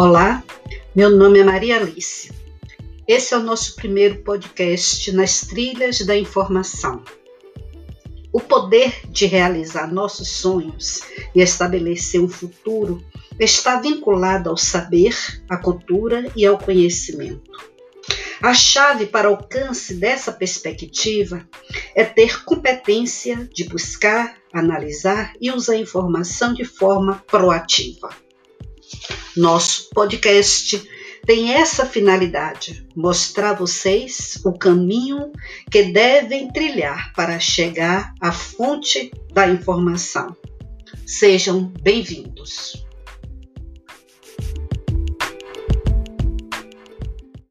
Olá, 0.00 0.44
meu 0.94 1.10
nome 1.10 1.40
é 1.40 1.44
Maria 1.44 1.78
Alice. 1.78 2.30
Esse 3.04 3.34
é 3.34 3.36
o 3.36 3.42
nosso 3.42 3.74
primeiro 3.74 4.22
podcast 4.22 5.10
nas 5.10 5.40
trilhas 5.40 5.98
da 6.02 6.16
informação. 6.16 7.02
O 8.32 8.38
poder 8.38 8.94
de 9.08 9.26
realizar 9.26 9.92
nossos 9.92 10.30
sonhos 10.30 11.00
e 11.34 11.40
estabelecer 11.40 12.20
um 12.20 12.28
futuro 12.28 13.04
está 13.40 13.80
vinculado 13.80 14.48
ao 14.48 14.56
saber, 14.56 15.16
à 15.50 15.56
cultura 15.56 16.30
e 16.36 16.46
ao 16.46 16.56
conhecimento. 16.56 17.50
A 18.40 18.54
chave 18.54 19.04
para 19.04 19.28
o 19.28 19.34
alcance 19.34 19.94
dessa 19.94 20.30
perspectiva 20.30 21.44
é 21.92 22.04
ter 22.04 22.44
competência 22.44 23.48
de 23.52 23.64
buscar, 23.64 24.36
analisar 24.52 25.32
e 25.40 25.50
usar 25.50 25.72
a 25.72 25.78
informação 25.78 26.54
de 26.54 26.64
forma 26.64 27.20
proativa. 27.26 28.10
Nosso 29.38 29.90
podcast 29.94 30.82
tem 31.24 31.52
essa 31.52 31.86
finalidade: 31.86 32.84
mostrar 32.96 33.50
a 33.50 33.54
vocês 33.54 34.40
o 34.44 34.52
caminho 34.52 35.30
que 35.70 35.84
devem 35.84 36.48
trilhar 36.50 37.12
para 37.14 37.38
chegar 37.38 38.12
à 38.20 38.32
fonte 38.32 39.12
da 39.32 39.48
informação. 39.48 40.36
Sejam 41.06 41.72
bem-vindos. 41.80 42.87